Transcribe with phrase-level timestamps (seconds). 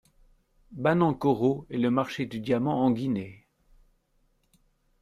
[0.71, 3.45] Banankoro est le marché du diamant en Guinée.